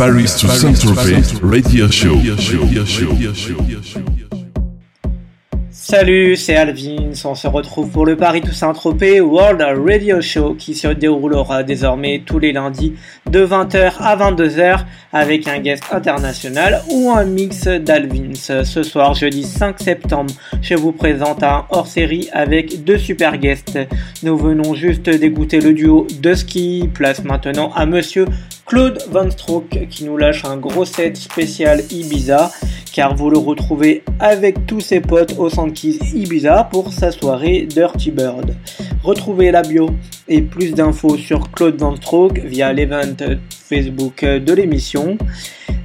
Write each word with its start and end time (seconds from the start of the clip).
Paris 0.00 0.34
to 0.40 0.48
Saint-Tropez 0.48 1.20
Radio 1.42 1.86
Show. 1.90 2.16
Salut, 5.70 6.36
c'est 6.36 6.56
Alvin. 6.56 7.10
On 7.22 7.34
se 7.34 7.46
retrouve 7.46 7.90
pour 7.90 8.06
le 8.06 8.16
Paris 8.16 8.40
Toussaint 8.40 8.72
Tropez 8.72 9.20
World 9.20 9.60
Radio 9.60 10.22
Show 10.22 10.54
qui 10.54 10.74
se 10.74 10.88
déroulera 10.88 11.64
désormais 11.64 12.22
tous 12.24 12.38
les 12.38 12.52
lundis 12.52 12.94
de 13.28 13.44
20h 13.44 13.98
à 14.00 14.16
22h 14.16 14.86
avec 15.12 15.46
un 15.46 15.58
guest 15.58 15.84
international 15.92 16.80
ou 16.90 17.10
un 17.10 17.24
mix 17.24 17.68
d'Alvins. 17.68 18.32
Ce 18.64 18.82
soir, 18.82 19.12
jeudi 19.12 19.42
5 19.42 19.80
septembre, 19.80 20.32
je 20.62 20.76
vous 20.76 20.92
présente 20.92 21.42
un 21.42 21.66
hors-série 21.68 22.30
avec 22.32 22.84
deux 22.84 22.96
super 22.96 23.36
guests. 23.36 23.78
Nous 24.22 24.38
venons 24.38 24.72
juste 24.72 25.10
d'écouter 25.10 25.60
le 25.60 25.74
duo 25.74 26.06
de 26.22 26.32
ski. 26.32 26.88
Place 26.94 27.22
maintenant 27.22 27.70
à 27.74 27.84
monsieur 27.84 28.24
Claude 28.70 29.02
Van 29.10 29.28
Stroke 29.28 29.88
qui 29.90 30.04
nous 30.04 30.16
lâche 30.16 30.44
un 30.44 30.56
gros 30.56 30.84
set 30.84 31.16
spécial 31.16 31.82
Ibiza 31.90 32.52
car 32.92 33.16
vous 33.16 33.28
le 33.28 33.36
retrouvez 33.36 34.04
avec 34.20 34.64
tous 34.68 34.78
ses 34.78 35.00
potes 35.00 35.34
au 35.38 35.50
Sankeys 35.50 35.98
Ibiza 36.14 36.68
pour 36.70 36.92
sa 36.92 37.10
soirée 37.10 37.66
Dirty 37.68 38.12
Bird. 38.12 38.54
Retrouvez 39.02 39.50
la 39.50 39.62
bio 39.62 39.90
et 40.28 40.40
plus 40.40 40.72
d'infos 40.72 41.16
sur 41.16 41.50
Claude 41.50 41.80
Van 41.80 41.96
Stroke 41.96 42.38
via 42.38 42.72
l'event 42.72 43.16
Facebook 43.48 44.24
de 44.24 44.52
l'émission. 44.52 45.18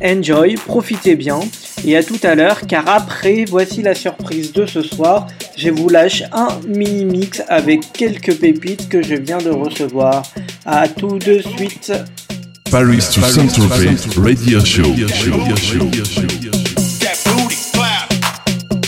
Enjoy, 0.04 0.54
profitez 0.54 1.16
bien 1.16 1.40
et 1.88 1.98
à 1.98 2.04
tout 2.04 2.20
à 2.22 2.36
l'heure 2.36 2.68
car 2.68 2.88
après 2.88 3.46
voici 3.46 3.82
la 3.82 3.96
surprise 3.96 4.54
de 4.54 4.68
ce 4.68 4.84
soir. 4.84 5.26
Je 5.58 5.72
vous 5.72 5.90
lâche 5.90 6.22
un 6.32 6.50
mini 6.68 7.04
mix 7.06 7.42
avec 7.48 7.80
quelques 7.94 8.40
pépites 8.40 8.90
que 8.90 9.02
je 9.02 9.16
viens 9.16 9.40
de 9.40 9.50
recevoir. 9.50 10.22
À 10.68 10.88
tout 10.88 11.18
de 11.18 11.40
suite. 11.40 11.92
Paris 12.76 13.08
to 13.14 13.22
Saint-Tropez 13.22 14.22
Radio 14.22 14.60
Show. 14.60 14.84
That 14.84 15.08
booty 17.24 17.56
clap. 17.72 18.10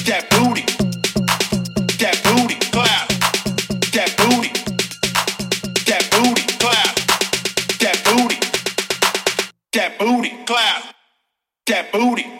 That 0.03 0.27
booty. 0.29 0.65
That 1.95 2.19
booty 2.25 2.55
clap. 2.69 3.07
That 3.95 4.11
booty. 4.17 4.51
That 5.85 6.03
booty 6.11 6.43
clap. 6.59 6.95
That 7.79 7.97
booty. 8.03 8.39
That 9.71 9.97
booty 9.97 10.31
clap. 10.45 10.83
That 11.67 11.91
booty 11.93 12.36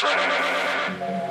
friend. 0.00 1.27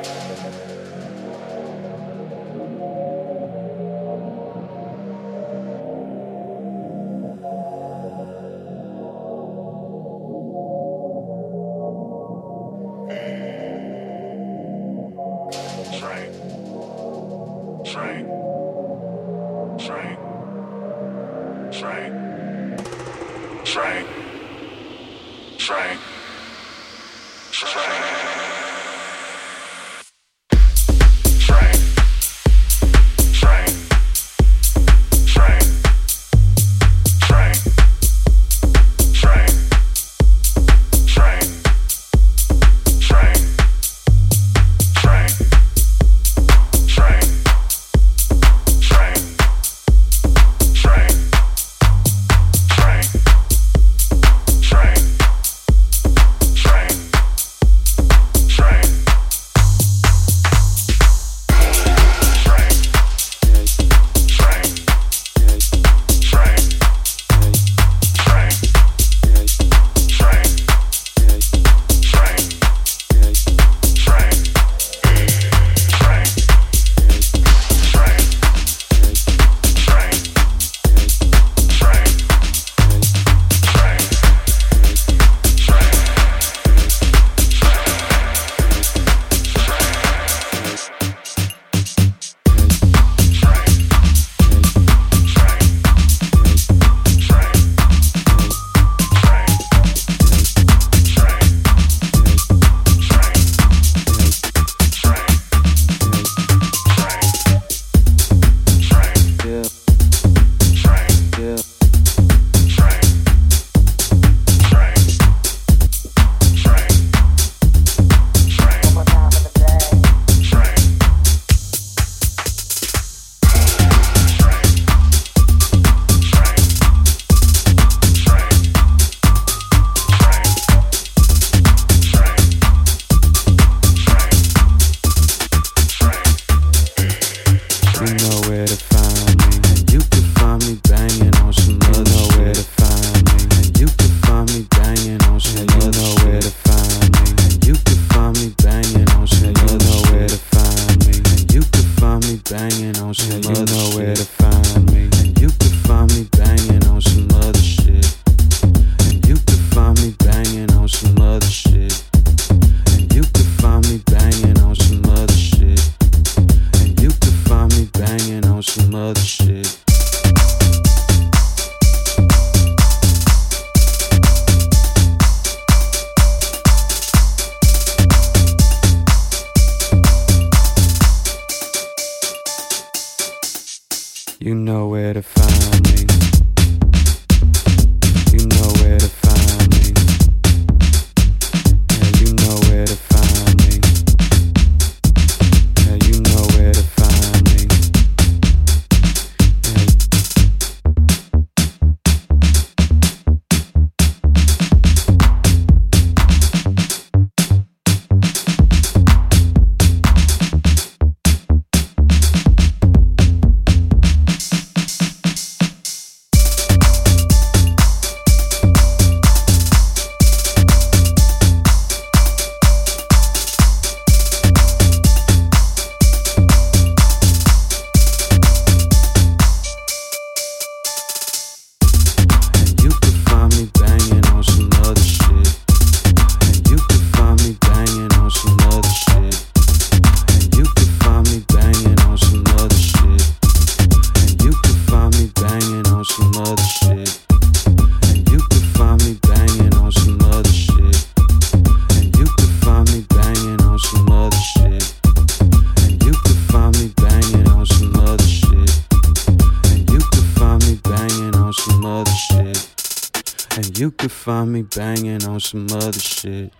Some 265.47 265.67
other 265.71 265.97
shit. 265.97 266.51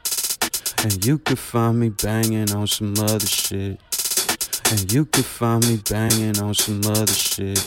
And 0.84 1.06
you 1.06 1.17
could 1.17 1.38
find 1.38 1.77
me 1.77 1.89
banging 1.89 2.53
on 2.53 2.67
some 2.67 2.94
other 2.98 3.20
shit. 3.20 3.82
And 4.72 4.89
you 4.94 5.03
could 5.03 5.25
find 5.25 5.67
me 5.67 5.75
banging 5.89 6.39
on 6.39 6.53
some 6.53 6.79
other 6.86 7.12
shit. 7.12 7.60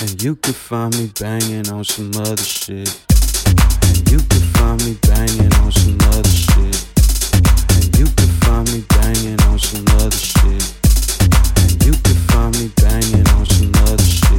And 0.00 0.22
you 0.22 0.36
could 0.36 0.54
find 0.54 0.96
me 0.96 1.10
banging 1.18 1.68
on 1.68 1.82
some 1.82 2.12
other 2.14 2.36
shit. 2.36 2.94
And 3.90 4.08
you 4.08 4.18
could 4.18 4.46
find 4.54 4.78
me 4.84 4.96
banging 5.02 5.52
on 5.54 5.72
some 5.72 5.98
other 6.14 6.30
shit. 6.30 6.78
And 7.74 7.98
you 7.98 8.06
could 8.06 8.34
find 8.46 8.70
me 8.72 8.84
banging 8.88 9.40
on 9.50 9.58
some 9.58 9.84
other 9.98 10.16
shit. 10.16 10.62
And 11.58 11.84
you 11.84 11.92
could 12.04 12.22
find 12.30 12.54
me 12.56 12.70
banging 12.76 13.28
on 13.30 13.46
some 13.46 13.74
other 13.82 14.04
shit. 14.04 14.29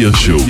Radio 0.00 0.12
Show. 0.12 0.49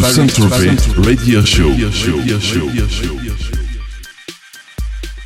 To 0.00 0.06
Saint-Tropez 0.06 0.76
Radio 0.96 1.44
Show. 1.44 1.70
Radio 1.70 1.90
Show. 1.90 2.16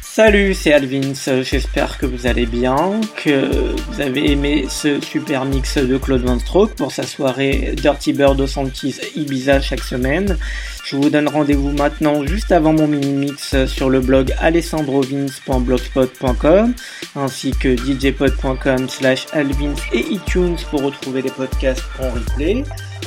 Salut, 0.00 0.54
c'est 0.54 0.72
Alvins, 0.72 1.12
j'espère 1.42 1.98
que 1.98 2.06
vous 2.06 2.26
allez 2.26 2.46
bien, 2.46 3.02
que 3.16 3.74
vous 3.88 4.00
avez 4.00 4.30
aimé 4.30 4.64
ce 4.68 5.00
super 5.00 5.44
mix 5.44 5.76
de 5.76 5.98
Claude 5.98 6.22
Van 6.22 6.38
Stroke 6.38 6.74
pour 6.74 6.92
sa 6.92 7.02
soirée 7.04 7.74
Dirty 7.76 8.12
Bird 8.12 8.40
au 8.40 8.46
Santis 8.46 8.94
Ibiza 9.16 9.60
chaque 9.60 9.82
semaine. 9.82 10.38
Je 10.84 10.94
vous 10.96 11.10
donne 11.10 11.26
rendez-vous 11.28 11.72
maintenant 11.72 12.24
juste 12.24 12.52
avant 12.52 12.72
mon 12.72 12.86
mini-mix 12.86 13.66
sur 13.66 13.90
le 13.90 14.00
blog 14.00 14.32
alessandrovins.blogspot.com 14.38 16.74
ainsi 17.16 17.52
que 17.52 17.76
djpod.com 17.76 18.88
slash 18.88 19.26
alvins 19.32 19.74
et 19.92 20.00
iTunes 20.10 20.56
pour 20.70 20.82
retrouver 20.82 21.22
les 21.22 21.30
podcasts 21.30 21.84
en 22.00 22.10
replay. 22.10 22.64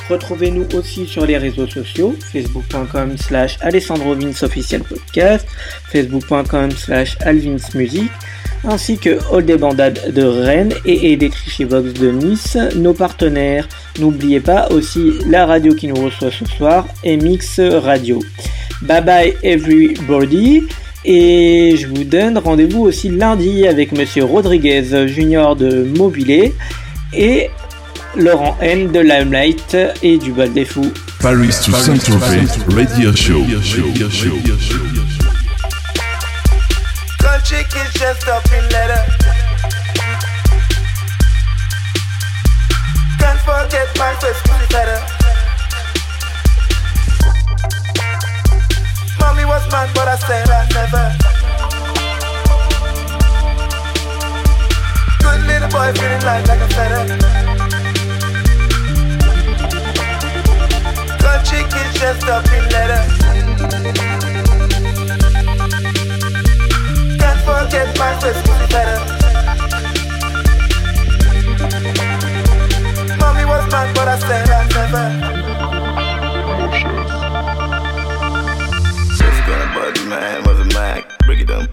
Retrouvez-nous 0.10 0.68
aussi 0.74 1.06
sur 1.06 1.26
les 1.26 1.38
réseaux 1.38 1.68
sociaux, 1.68 2.16
facebook.com 2.32 3.18
slash 3.18 3.58
officiel 4.42 4.82
podcast, 4.84 5.46
facebook.com 5.90 6.72
slash 6.72 7.18
alvinsmusic, 7.22 8.10
ainsi 8.64 8.98
que 8.98 9.20
All 9.34 9.46
des 9.46 9.58
Bandades 9.58 10.14
de 10.14 10.24
Rennes 10.24 10.74
et 10.86 11.14
Electricivox 11.14 11.94
de 11.94 12.12
Nice, 12.12 12.58
nos 12.76 12.94
partenaires. 12.94 13.68
N'oubliez 14.00 14.40
pas 14.40 14.70
aussi 14.70 15.14
la 15.28 15.46
radio 15.46 15.76
qui 15.76 15.88
nous 15.88 16.02
reçoit 16.02 16.32
ce 16.32 16.46
soir, 16.46 16.88
Mix 17.04 17.60
Radio. 17.60 18.20
Bye 18.84 19.02
bye 19.02 19.38
everybody 19.44 20.68
et 21.06 21.76
je 21.78 21.88
vous 21.88 22.04
donne 22.04 22.38
rendez-vous 22.38 22.82
aussi 22.82 23.10
lundi 23.10 23.68
avec 23.68 23.92
Monsieur 23.92 24.24
Rodriguez 24.24 25.08
Junior 25.08 25.56
de 25.56 25.84
Mobilé 25.98 26.54
et 27.14 27.50
Laurent 28.16 28.58
N 28.62 28.92
de 28.92 29.00
Limelight 29.00 29.78
et 30.02 30.18
du 30.18 30.32
Bal 30.32 30.52
des 30.54 30.66
Fous. 30.66 30.92
Paris 31.22 31.50
to 31.64 31.72
Saint-Tropez 31.72 32.48
Radio 32.70 33.16
Show. 33.16 33.42
Gun 37.20 37.40
chick 37.44 37.68
is 37.68 38.00
just 38.00 38.28
up 38.28 38.44
in 38.52 38.64
leather. 38.70 39.04
Can't 43.20 43.40
forget 43.40 43.88
my 43.98 44.14
first 44.20 44.44
pussy 44.46 45.17
Mommy 49.28 49.44
was 49.44 49.70
mad, 49.70 49.90
but 49.94 50.08
I 50.08 50.16
said 50.16 50.50
I 50.50 50.66
never. 50.74 51.06
Good 55.20 55.42
little 55.46 55.68
boy 55.68 55.92
feeling 56.00 56.22
light 56.22 56.48
like 56.48 56.62
a 56.62 56.70
feather. 56.70 57.04
Gun 61.20 61.40
chick 61.44 61.68
is 61.76 61.94
just 62.00 62.24
up 62.30 62.46
in 62.56 62.64
leather. 62.72 63.04
Can't 67.20 67.42
forget 67.44 67.88
my 68.00 68.12
first 68.22 68.40
pussy 68.46 68.68
feather. 68.72 69.00
Mommy 73.20 73.44
was 73.44 73.70
mad, 73.74 73.94
but 73.94 74.08
I 74.08 74.18
said 74.20 74.50
I 74.50 74.68
never. 74.70 75.27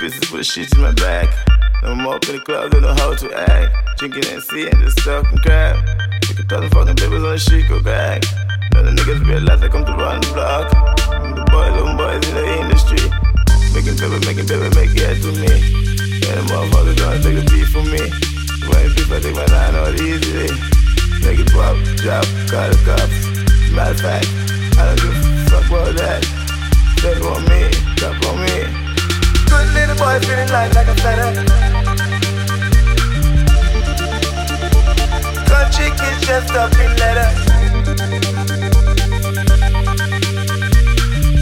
It 0.05 0.29
put 0.29 0.45
shit 0.45 0.71
in 0.77 0.83
my 0.83 0.93
back. 0.93 1.33
No 1.83 1.95
more 1.95 2.17
up 2.17 2.29
in 2.29 2.37
the 2.37 2.43
club, 2.45 2.73
don't 2.73 2.83
know 2.83 2.93
how 2.93 3.17
to 3.17 3.29
act. 3.49 3.97
Drinking 3.97 4.37
and 4.37 4.43
seeing 4.43 4.77
just 4.85 4.99
talking 5.01 5.39
crap. 5.41 5.81
Take 6.21 6.41
a 6.41 6.43
thousand 6.45 6.69
fucking 6.77 7.01
babies 7.01 7.25
on 7.25 7.33
the 7.33 7.41
shit, 7.41 7.65
go 7.73 7.81
back. 7.81 8.21
Of 8.77 8.85
the 8.85 8.93
niggas 8.93 9.25
realize 9.25 9.65
I 9.65 9.69
come 9.73 9.81
to 9.89 9.97
run 9.97 10.21
the 10.21 10.29
block. 10.37 10.69
I'm 11.09 11.33
the 11.33 11.41
boy, 11.49 11.73
little 11.73 11.97
boys 11.97 12.21
in 12.21 12.37
the 12.37 12.45
industry. 12.53 13.01
Making 13.73 13.97
paper, 13.97 14.21
making 14.29 14.45
paper, 14.45 14.69
make 14.77 14.93
it 14.93 15.25
to 15.25 15.31
me. 15.41 15.53
And 16.21 16.37
the 16.37 16.45
motherfuckers 16.53 17.01
gonna 17.01 17.25
take 17.25 17.41
the 17.41 17.45
beat 17.49 17.69
from 17.73 17.89
me. 17.89 18.05
When 18.69 18.85
people 18.93 19.17
take 19.25 19.33
my 19.33 19.49
nine 19.49 19.73
out 19.73 19.97
easily. 19.97 20.53
Make 21.25 21.41
it 21.41 21.49
pop, 21.49 21.81
drop, 22.05 22.29
call 22.53 22.69
the 22.69 22.77
cops. 22.85 23.19
Matter 23.73 23.97
of 23.97 24.05
fact, 24.05 24.29
I 24.77 24.85
don't 24.85 25.01
give 25.01 25.17
a 25.17 25.25
fuck 25.49 25.65
about 25.65 25.97
that. 25.97 26.21
Take 27.01 27.25
on 27.25 27.41
me, 27.49 27.73
drop 27.97 28.21
on 28.29 28.37
me. 28.45 28.84
Good 29.55 29.73
little 29.73 29.97
boy 29.97 30.19
feeling 30.27 30.49
light 30.49 30.75
like 30.75 30.89
a 30.89 30.97
feather. 30.97 31.31
Chick 35.71 35.93
is 35.95 36.21
just 36.27 36.51
up 36.55 36.73
in 36.75 36.91
leather. 36.97 37.31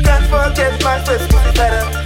Can't 0.05 0.27
forget 0.31 0.83
my 0.83 1.01
first 1.05 1.31
pussy 1.31 2.02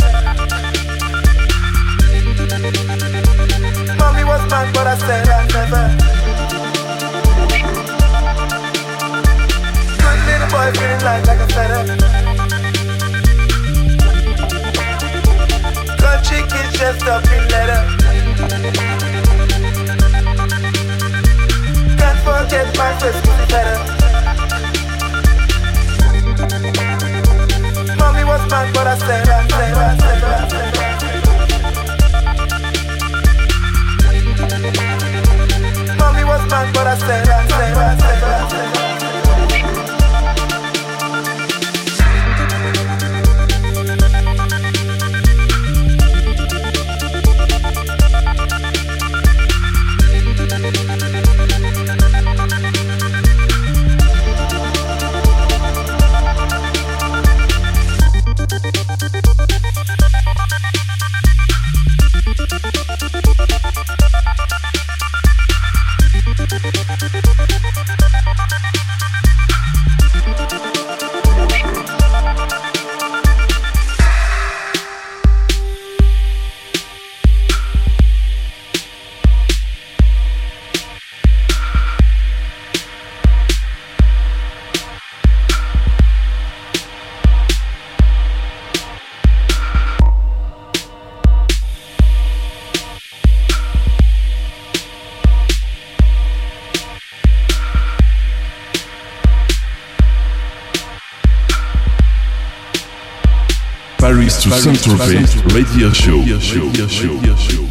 to 104.51 104.61
Central 104.61 104.97
Bay 104.99 105.25
Radio 105.55 105.91
Show. 105.93 106.19
Radio 106.19 106.39
Show. 106.39 106.67
Radio 106.67 107.37
Show. 107.37 107.66